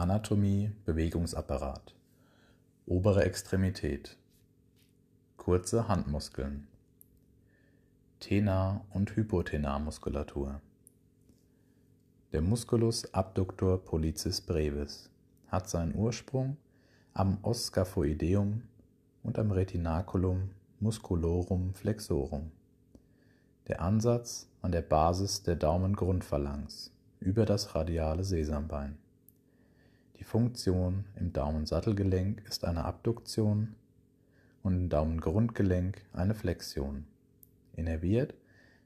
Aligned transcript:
Anatomie 0.00 0.72
Bewegungsapparat 0.86 1.94
Obere 2.86 3.22
Extremität 3.22 4.16
Kurze 5.36 5.88
Handmuskeln 5.88 6.66
Tenar- 8.18 8.80
und 8.94 9.14
Hypotenarmuskulatur 9.14 10.62
Der 12.32 12.40
Musculus 12.40 13.12
abductor 13.12 13.84
pollicis 13.84 14.40
brevis 14.40 15.10
hat 15.48 15.68
seinen 15.68 15.94
Ursprung 15.94 16.56
am 17.12 17.36
Osscaphoideum 17.42 18.62
und 19.22 19.38
am 19.38 19.50
Retinaculum 19.50 20.48
musculorum 20.78 21.74
flexorum. 21.74 22.52
Der 23.68 23.82
Ansatz 23.82 24.48
an 24.62 24.72
der 24.72 24.80
Basis 24.80 25.42
der 25.42 25.56
Daumengrundphalanx 25.56 26.90
über 27.20 27.44
das 27.44 27.74
radiale 27.74 28.24
Sesambein. 28.24 28.96
Die 30.20 30.24
Funktion 30.24 31.06
im 31.16 31.32
Daumensattelgelenk 31.32 32.42
ist 32.46 32.66
eine 32.66 32.84
Abduktion 32.84 33.74
und 34.62 34.74
im 34.74 34.88
Daumengrundgelenk 34.90 36.04
eine 36.12 36.34
Flexion. 36.34 37.06
Innerviert 37.72 38.34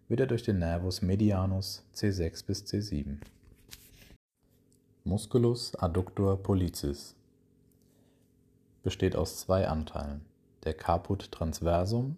wird 0.07 0.21
er 0.21 0.27
durch 0.29 0.45
den 0.45 0.61
Nervus 0.61 1.03
medianus 1.03 1.85
C6 1.93 2.47
bis 2.47 2.65
C7. 2.65 3.19
Musculus 5.03 5.75
adductor 5.75 6.41
pollicis 6.41 7.17
besteht 8.85 9.17
aus 9.17 9.41
zwei 9.41 9.67
Anteilen. 9.67 10.25
Der 10.63 10.75
Caput 10.75 11.33
transversum 11.33 12.17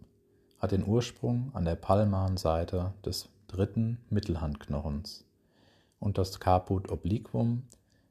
hat 0.58 0.72
den 0.72 0.86
Ursprung 0.86 1.50
an 1.54 1.64
der 1.64 1.76
palmaren 1.76 2.36
Seite 2.36 2.92
des 3.02 3.30
dritten 3.48 3.96
Mittelhandknochens 4.10 5.24
und 6.00 6.18
das 6.18 6.38
Caput 6.38 6.90
obliquum 6.90 7.62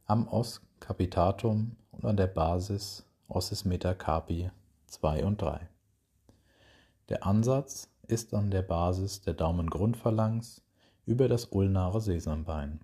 am 0.08 0.28
Os 0.28 0.62
capitatum 0.86 1.76
und 1.92 2.06
an 2.06 2.16
der 2.16 2.28
Basis 2.28 3.08
Ossis 3.28 3.66
metacarpi 3.66 4.52
2 4.86 5.26
und 5.26 5.42
3. 5.42 5.68
Der 7.10 7.26
Ansatz 7.26 7.90
ist 8.08 8.36
an 8.36 8.52
der 8.52 8.62
Basis 8.62 9.22
der 9.22 9.34
Daumengrundphalanx 9.34 10.62
über 11.08 11.28
das 11.28 11.46
ulnare 11.46 12.02
Sesambein. 12.02 12.82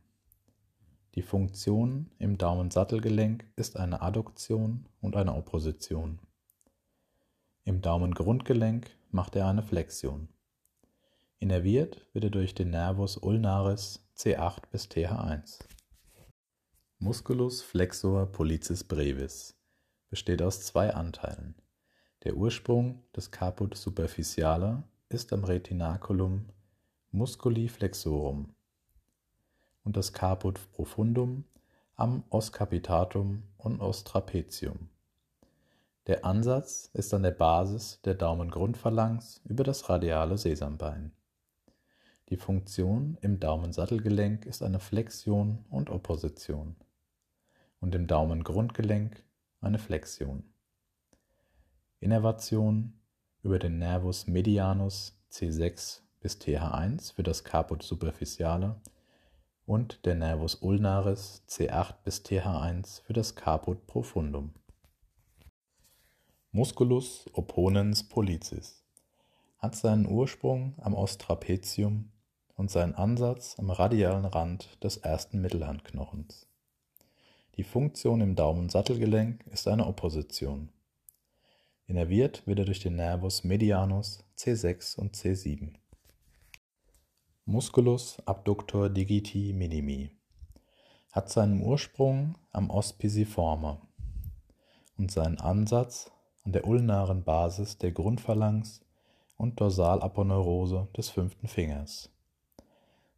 Die 1.14 1.22
Funktion 1.22 2.10
im 2.18 2.40
Daumensattelgelenk 2.40 3.46
ist 3.56 3.78
eine 3.78 4.02
Adduktion 4.02 4.88
und 5.00 5.16
eine 5.16 5.36
Opposition. 5.36 6.18
Im 7.66 7.82
Daumengrundgelenk 7.82 8.90
macht 9.12 9.36
er 9.36 9.48
eine 9.48 9.62
Flexion. 9.62 10.28
Innerviert 11.38 12.08
wird 12.14 12.24
er 12.24 12.32
durch 12.32 12.56
den 12.56 12.72
Nervus 12.72 13.18
ulnaris 13.18 14.04
C8 14.18 14.64
bis 14.72 14.86
TH1. 14.86 15.60
Musculus 17.04 17.64
flexor 17.64 18.28
pollicis 18.28 18.84
brevis 18.84 19.56
besteht 20.12 20.40
aus 20.40 20.62
zwei 20.62 20.94
Anteilen. 20.94 21.56
Der 22.24 22.38
Ursprung 22.38 23.02
des 23.16 23.32
Caput 23.32 23.76
superficiale 23.76 24.84
ist 25.10 25.34
am 25.34 25.44
Retinaculum 25.44 26.46
musculi 27.10 27.70
flexorum 27.70 28.54
und 29.84 29.98
das 29.98 30.14
Caput 30.14 30.60
profundum 30.74 31.46
am 31.96 32.24
Os 32.30 32.52
capitatum 32.52 33.46
und 33.58 33.82
Os 33.82 34.04
trapezium. 34.04 34.92
Der 36.06 36.24
Ansatz 36.24 36.92
ist 36.94 37.16
an 37.16 37.24
der 37.24 37.32
Basis 37.32 38.00
der 38.04 38.14
Daumengrundphalanx 38.14 39.42
über 39.46 39.64
das 39.64 39.90
radiale 39.90 40.38
Sesambein. 40.38 41.14
Die 42.30 42.38
Funktion 42.38 43.18
im 43.22 43.40
Daumensattelgelenk 43.40 44.46
ist 44.46 44.62
eine 44.62 44.80
Flexion 44.80 45.66
und 45.72 45.90
Opposition 45.90 46.76
und 47.82 47.94
im 47.94 48.08
Daumengrundgelenk 48.08 49.22
eine 49.60 49.80
Flexion. 49.80 50.44
Innervation 52.00 53.00
über 53.44 53.60
den 53.60 53.78
Nervus 53.80 54.28
medianus 54.28 55.19
C6 55.31 56.02
bis 56.19 56.38
TH1 56.38 57.14
für 57.14 57.24
das 57.24 57.44
Caput 57.44 57.84
superficiale 57.84 58.80
und 59.66 60.06
der 60.06 60.16
Nervus 60.16 60.56
ulnaris 60.56 61.44
C8 61.47 61.96
bis 62.03 62.24
TH1 62.24 63.03
für 63.03 63.14
das 63.14 63.36
Caput 63.36 63.86
profundum. 63.88 64.53
Musculus 66.52 67.25
opponens 67.34 68.08
pollicis 68.08 68.84
hat 69.58 69.75
seinen 69.75 70.08
Ursprung 70.08 70.75
am 70.81 70.94
Ostrapezium 70.94 72.12
und 72.56 72.69
seinen 72.69 72.96
Ansatz 72.96 73.56
am 73.58 73.69
radialen 73.69 74.25
Rand 74.25 74.84
des 74.84 74.98
ersten 74.98 75.40
Mittelhandknochens. 75.40 76.50
Die 77.62 77.68
Funktion 77.68 78.22
im 78.22 78.36
Daumensattelgelenk 78.36 79.46
ist 79.52 79.68
eine 79.68 79.86
Opposition. 79.86 80.70
Innerviert 81.86 82.42
wird 82.48 82.58
er 82.58 82.66
durch 82.66 82.80
den 82.80 82.96
Nervus 82.96 83.44
medianus 83.44 84.26
C6 84.36 84.98
und 84.98 85.16
C7. 85.16 85.76
Musculus 87.46 88.18
abductor 88.26 88.90
digiti 88.90 89.54
minimi 89.54 90.10
hat 91.12 91.30
seinen 91.30 91.62
Ursprung 91.62 92.36
am 92.52 92.72
Os 92.72 92.94
pisiforme 92.94 93.80
und 94.98 95.12
seinen 95.12 95.40
Ansatz 95.40 96.10
an 96.44 96.54
der 96.54 96.66
ulnaren 96.66 97.24
Basis 97.24 97.78
der 97.78 97.92
Grundphalanx 97.92 98.84
und 99.38 99.62
Dorsalaponeurose 99.62 100.88
des 100.98 101.10
fünften 101.10 101.48
Fingers. 101.48 102.10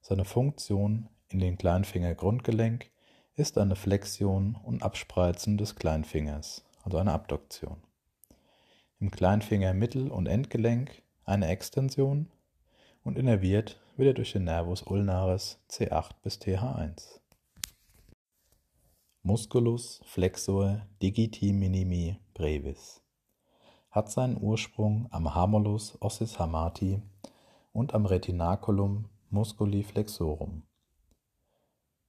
Seine 0.02 0.26
Funktion 0.26 1.08
in 1.30 1.40
den 1.40 1.58
Kleinfingergrundgelenk 1.58 2.92
ist 3.36 3.58
eine 3.58 3.76
Flexion 3.76 4.56
und 4.64 4.84
Abspreizen 4.84 5.58
des 5.58 5.76
Kleinfingers, 5.76 6.64
also 6.84 6.98
eine 6.98 7.14
Abduktion. 7.14 7.78
Im 9.00 9.12
Kleinfinger 9.12 9.74
Mittel- 9.74 10.12
und 10.12 10.28
Endgelenk 10.28 11.02
eine 11.26 11.48
Extension 11.48 12.30
und 13.04 13.18
innerviert 13.18 13.82
wird 13.98 14.08
er 14.08 14.14
durch 14.14 14.34
den 14.34 14.46
Nervus 14.46 14.84
ulnaris 14.84 15.60
C8 15.70 16.12
bis 16.22 16.40
TH1. 16.40 17.20
Musculus 19.24 20.02
flexor 20.06 20.86
digiti 21.02 21.54
minimi 21.54 22.20
brevis 22.34 23.04
hat 23.94 24.10
seinen 24.10 24.42
Ursprung 24.42 25.08
am 25.12 25.36
Hamulus 25.36 25.96
ossis 26.02 26.40
hamati 26.40 27.00
und 27.74 27.94
am 27.94 28.08
Retinaculum 28.08 29.06
musculi 29.30 29.84
flexorum. 29.84 30.64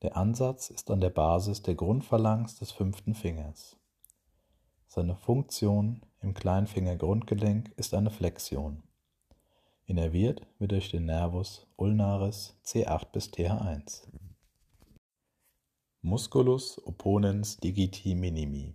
Der 0.03 0.17
Ansatz 0.17 0.71
ist 0.71 0.91
an 0.91 1.01
der 1.01 1.11
Basis 1.11 1.63
der 1.63 1.75
Grundphalanx 1.75 2.59
des 2.59 2.73
fünften 2.73 3.15
Fingers. 3.15 3.77
Seine 4.87 5.17
Funktion 5.17 6.05
im 6.21 6.35
Kleinfingergrundgelenk 6.35 7.73
ist 7.77 7.95
eine 7.95 8.11
Flexion. 8.11 8.83
Innerviert 9.87 10.47
wird 10.59 10.73
durch 10.73 10.91
den 10.91 11.07
Nervus 11.07 11.67
ulnaris 11.77 12.57
C8 12.65 13.13
bis 13.13 13.33
TH1. 13.33 14.07
Musculus 16.03 16.81
opponens 16.85 17.57
digiti 17.57 18.15
minimi 18.15 18.75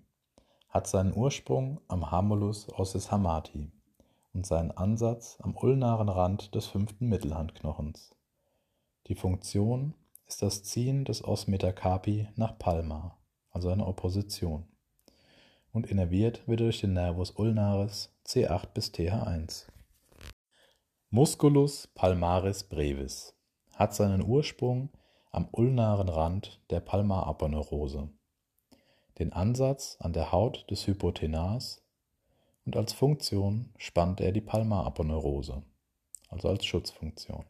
hat 0.69 0.87
seinen 0.87 1.15
Ursprung 1.15 1.81
am 1.87 2.11
Hamulus 2.11 2.69
ossis 2.69 3.11
hamati 3.11 3.71
und 4.33 4.45
seinen 4.45 4.71
Ansatz 4.71 5.37
am 5.41 5.55
ulnaren 5.55 6.09
Rand 6.09 6.53
des 6.53 6.67
fünften 6.67 7.09
Mittelhandknochens. 7.09 8.15
Die 9.07 9.15
Funktion 9.15 9.95
ist 10.29 10.41
das 10.41 10.63
Ziehen 10.63 11.03
des 11.03 11.23
Os 11.23 11.47
metacarpi 11.47 12.29
nach 12.35 12.57
Palma, 12.57 13.17
also 13.49 13.69
eine 13.69 13.85
Opposition, 13.85 14.65
und 15.71 15.87
innerviert 15.87 16.47
wird 16.47 16.61
durch 16.61 16.79
den 16.79 16.93
Nervus 16.93 17.31
ulnaris 17.31 18.15
C8 18.25 18.67
bis 18.73 18.93
TH1. 18.93 19.65
Musculus 21.09 21.87
palmaris 21.87 22.63
brevis 22.63 23.35
hat 23.75 23.93
seinen 23.95 24.23
Ursprung 24.23 24.89
am 25.31 25.49
ulnaren 25.51 26.09
Rand 26.09 26.61
der 26.69 26.79
Palmaraponeurose 26.79 28.09
den 29.19 29.33
Ansatz 29.33 29.97
an 29.99 30.13
der 30.13 30.31
Haut 30.31 30.65
des 30.71 30.87
Hypotenars 30.87 31.83
und 32.65 32.77
als 32.77 32.93
Funktion 32.93 33.73
spannt 33.77 34.21
er 34.21 34.31
die 34.31 34.41
Palmaraponeurose, 34.41 35.61
also 36.29 36.47
als 36.47 36.65
Schutzfunktion. 36.65 37.45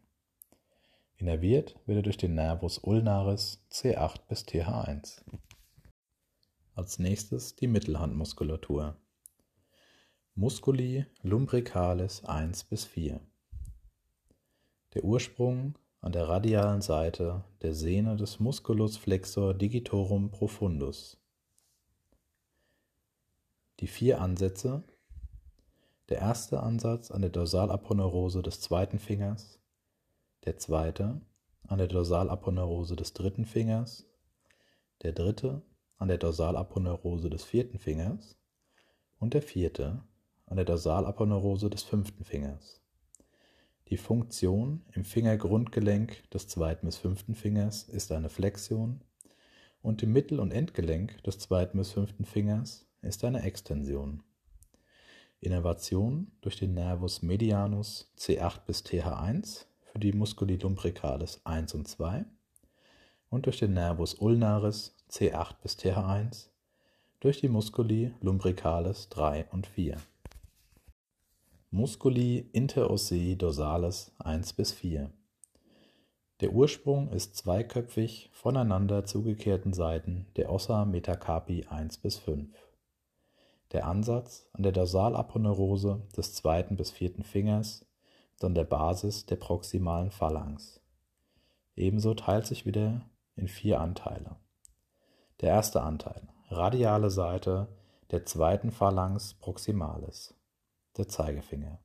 Innerviert 1.19 1.75
wird 1.85 1.97
er 1.97 2.01
durch 2.01 2.17
den 2.17 2.33
Nervus 2.33 2.79
ulnaris 2.79 3.61
C8 3.71 4.21
bis 4.27 4.45
TH1. 4.45 5.21
Als 6.73 6.97
nächstes 6.97 7.55
die 7.55 7.67
Mittelhandmuskulatur. 7.67 8.95
Musculi 10.33 11.05
lumbricalis 11.21 12.23
1 12.23 12.63
bis 12.63 12.85
4. 12.85 13.19
Der 14.93 15.03
Ursprung 15.03 15.77
an 15.99 16.13
der 16.13 16.27
radialen 16.27 16.81
Seite 16.81 17.43
der 17.61 17.73
Sehne 17.73 18.15
des 18.15 18.39
Musculus 18.39 18.97
flexor 18.97 19.53
digitorum 19.53 20.31
profundus 20.31 21.19
die 23.79 23.87
vier 23.87 24.21
Ansätze. 24.21 24.83
Der 26.09 26.19
erste 26.19 26.61
Ansatz 26.61 27.11
an 27.11 27.21
der 27.21 27.29
Dorsalaponeurose 27.29 28.41
des 28.41 28.61
zweiten 28.61 28.99
Fingers, 28.99 29.59
der 30.45 30.57
zweite 30.57 31.21
an 31.67 31.77
der 31.77 31.87
Dorsalaponeurose 31.87 32.95
des 32.95 33.13
dritten 33.13 33.45
Fingers, 33.45 34.07
der 35.03 35.11
dritte 35.11 35.61
an 35.97 36.07
der 36.07 36.17
Dorsalaponeurose 36.17 37.29
des 37.29 37.43
vierten 37.43 37.77
Fingers 37.77 38.37
und 39.19 39.33
der 39.33 39.41
vierte 39.41 40.03
an 40.45 40.55
der 40.55 40.65
Dorsalaponeurose 40.65 41.69
des 41.69 41.83
fünften 41.83 42.23
Fingers. 42.23 42.81
Die 43.89 43.97
Funktion 43.97 44.85
im 44.93 45.03
Fingergrundgelenk 45.03 46.29
des 46.31 46.47
zweiten 46.47 46.85
bis 46.85 46.97
fünften 46.97 47.35
Fingers 47.35 47.83
ist 47.83 48.11
eine 48.11 48.29
Flexion 48.29 49.01
und 49.81 50.03
im 50.03 50.13
Mittel- 50.13 50.39
und 50.39 50.51
Endgelenk 50.51 51.23
des 51.23 51.39
zweiten 51.39 51.77
bis 51.77 51.91
fünften 51.91 52.25
Fingers 52.25 52.87
ist 53.01 53.23
eine 53.23 53.43
Extension. 53.43 54.23
Innervation 55.39 56.31
durch 56.41 56.57
den 56.57 56.73
Nervus 56.73 57.21
medianus 57.21 58.13
C8 58.17 58.65
bis 58.65 58.83
TH1 58.83 59.65
für 59.91 59.99
die 59.99 60.13
Musculi 60.13 60.57
lumbricalis 60.57 61.41
1 61.43 61.73
und 61.73 61.87
2 61.87 62.25
und 63.29 63.45
durch 63.45 63.59
den 63.59 63.73
Nervus 63.73 64.15
ulnaris 64.15 64.95
C8 65.11 65.55
bis 65.61 65.77
TH1 65.77 66.49
durch 67.19 67.39
die 67.41 67.49
Musculi 67.49 68.13
lumbricalis 68.21 69.09
3 69.09 69.47
und 69.51 69.67
4. 69.67 69.97
Musculi 71.71 72.49
interossei 72.53 73.35
dorsalis 73.37 74.11
1 74.19 74.53
bis 74.53 74.71
4 74.71 75.11
der 76.41 76.53
Ursprung 76.53 77.11
ist 77.11 77.35
zweiköpfig 77.35 78.29
voneinander 78.31 79.03
zugekehrten 79.03 79.73
Seiten 79.73 80.25
der 80.37 80.49
Ossa 80.49 80.85
Metacarpi 80.85 81.65
1 81.69 81.97
bis 81.97 82.17
5. 82.17 82.47
Der 83.73 83.85
Ansatz 83.85 84.47
an 84.53 84.63
der 84.63 84.71
Dorsalaponeurose 84.71 86.01
des 86.15 86.33
zweiten 86.33 86.77
bis 86.77 86.91
vierten 86.91 87.23
Fingers 87.23 87.85
an 88.43 88.55
der 88.55 88.63
Basis 88.63 89.25
der 89.25 89.35
proximalen 89.35 90.11
Phalanx. 90.11 90.79
Ebenso 91.75 92.13
teilt 92.13 92.45
sich 92.45 92.65
wieder 92.65 93.01
in 93.35 93.47
vier 93.47 93.79
Anteile. 93.79 94.35
Der 95.41 95.49
erste 95.49 95.81
Anteil, 95.81 96.27
radiale 96.49 97.09
Seite 97.09 97.67
der 98.11 98.25
zweiten 98.25 98.71
Phalanx 98.71 99.33
proximalis, 99.35 100.33
der 100.97 101.07
Zeigefinger. 101.07 101.79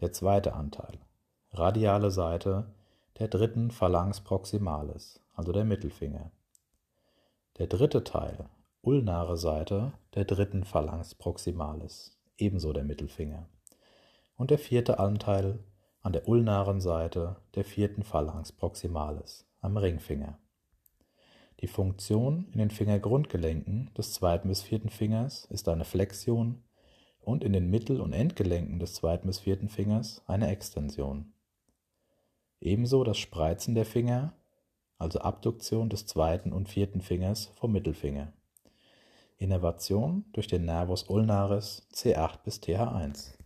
Der 0.00 0.12
zweite 0.12 0.54
Anteil, 0.54 0.98
radiale 1.52 2.10
Seite 2.10 2.66
der 3.18 3.28
dritten 3.28 3.70
Phalanx 3.70 4.20
proximalis, 4.20 5.20
also 5.34 5.52
der 5.52 5.64
Mittelfinger. 5.64 6.32
Der 7.58 7.68
dritte 7.68 8.02
Teil, 8.02 8.48
ulnare 8.82 9.36
Seite 9.36 9.92
der 10.14 10.24
dritten 10.24 10.64
Phalanx 10.64 11.14
proximalis, 11.14 12.18
ebenso 12.36 12.72
der 12.72 12.82
Mittelfinger. 12.82 13.46
Und 14.36 14.50
der 14.50 14.58
vierte 14.58 14.98
Anteil 14.98 15.60
an 16.00 16.12
der 16.12 16.28
ulnaren 16.28 16.80
Seite 16.80 17.36
der 17.54 17.64
vierten 17.64 18.02
Phalanx 18.02 18.52
proximalis, 18.52 19.46
am 19.60 19.76
Ringfinger. 19.76 20.38
Die 21.60 21.66
Funktion 21.66 22.48
in 22.52 22.58
den 22.58 22.70
Fingergrundgelenken 22.70 23.90
des 23.96 24.12
zweiten 24.12 24.48
bis 24.48 24.60
vierten 24.60 24.90
Fingers 24.90 25.46
ist 25.46 25.68
eine 25.68 25.84
Flexion 25.84 26.62
und 27.20 27.42
in 27.42 27.52
den 27.52 27.70
Mittel- 27.70 28.00
und 28.00 28.12
Endgelenken 28.12 28.78
des 28.78 28.94
zweiten 28.94 29.28
bis 29.28 29.38
vierten 29.38 29.68
Fingers 29.68 30.22
eine 30.26 30.48
Extension. 30.48 31.32
Ebenso 32.60 33.04
das 33.04 33.18
Spreizen 33.18 33.74
der 33.74 33.86
Finger, 33.86 34.34
also 34.98 35.20
Abduktion 35.20 35.88
des 35.88 36.06
zweiten 36.06 36.52
und 36.52 36.68
vierten 36.68 37.00
Fingers 37.00 37.52
vom 37.56 37.72
Mittelfinger. 37.72 38.32
Innervation 39.38 40.24
durch 40.32 40.48
den 40.48 40.64
Nervus 40.64 41.04
ulnaris 41.04 41.86
C8 41.92 42.42
bis 42.44 42.60
TH1. 42.60 43.38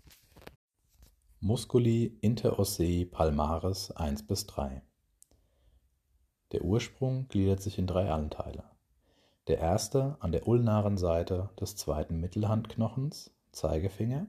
Musculi 1.40 2.18
interossei 2.20 3.06
palmaris 3.08 3.92
1 3.92 4.26
bis 4.26 4.46
3. 4.46 4.82
Der 6.50 6.64
Ursprung 6.64 7.28
gliedert 7.28 7.62
sich 7.62 7.78
in 7.78 7.86
drei 7.86 8.10
Anteile. 8.10 8.64
Der 9.46 9.58
erste 9.58 10.16
an 10.18 10.32
der 10.32 10.48
ulnaren 10.48 10.98
Seite 10.98 11.50
des 11.60 11.76
zweiten 11.76 12.18
Mittelhandknochens, 12.18 13.30
Zeigefinger, 13.52 14.26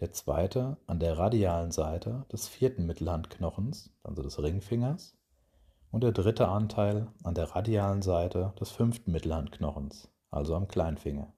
der 0.00 0.10
zweite 0.10 0.76
an 0.88 0.98
der 0.98 1.18
radialen 1.18 1.70
Seite 1.70 2.26
des 2.32 2.48
vierten 2.48 2.84
Mittelhandknochens, 2.84 3.94
also 4.02 4.22
des 4.22 4.42
Ringfingers, 4.42 5.16
und 5.92 6.02
der 6.02 6.10
dritte 6.10 6.48
Anteil 6.48 7.12
an 7.22 7.36
der 7.36 7.54
radialen 7.54 8.02
Seite 8.02 8.54
des 8.58 8.72
fünften 8.72 9.12
Mittelhandknochens, 9.12 10.08
also 10.32 10.56
am 10.56 10.66
Kleinfinger. 10.66 11.32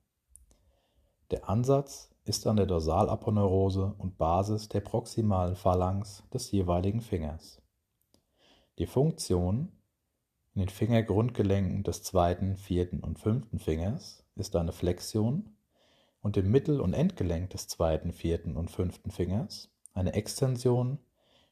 Der 1.30 1.50
Ansatz 1.50 2.13
ist 2.24 2.46
an 2.46 2.56
der 2.56 2.66
Dorsalaponeurose 2.66 3.94
und 3.98 4.16
Basis 4.16 4.68
der 4.68 4.80
proximalen 4.80 5.56
Phalanx 5.56 6.24
des 6.32 6.50
jeweiligen 6.50 7.00
Fingers. 7.00 7.60
Die 8.78 8.86
Funktion 8.86 9.72
in 10.54 10.60
den 10.60 10.68
Fingergrundgelenken 10.68 11.82
des 11.82 12.02
zweiten, 12.02 12.56
vierten 12.56 13.00
und 13.00 13.18
fünften 13.18 13.58
Fingers 13.58 14.24
ist 14.36 14.56
eine 14.56 14.72
Flexion 14.72 15.56
und 16.20 16.36
im 16.36 16.50
Mittel- 16.50 16.80
und 16.80 16.94
Endgelenk 16.94 17.50
des 17.50 17.68
zweiten, 17.68 18.12
vierten 18.12 18.56
und 18.56 18.70
fünften 18.70 19.10
Fingers 19.10 19.70
eine 19.92 20.14
Extension 20.14 20.98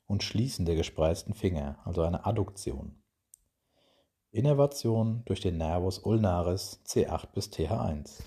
und 0.07 0.23
Schließen 0.23 0.65
der 0.67 0.75
gespreizten 0.75 1.35
Finger, 1.35 1.79
also 1.85 2.03
eine 2.03 2.27
Adduktion. 2.27 3.03
Innervation 4.31 5.23
durch 5.27 5.41
den 5.41 5.59
Nervus 5.59 5.99
ulnaris 5.99 6.81
C8 6.87 7.33
bis 7.35 7.49
TH1. 7.49 8.23